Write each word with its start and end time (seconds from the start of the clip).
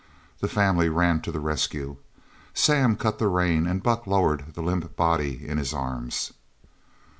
The 0.39 0.47
family 0.47 0.89
ran 0.89 1.21
to 1.21 1.31
the 1.31 1.39
rescue. 1.39 1.97
Sam 2.55 2.95
cut 2.95 3.19
the 3.19 3.27
rein 3.27 3.67
and 3.67 3.83
Buck 3.83 4.07
lowered 4.07 4.55
the 4.55 4.63
limp 4.63 4.95
body 4.95 5.47
in 5.47 5.59
his 5.59 5.75
arms. 5.75 6.33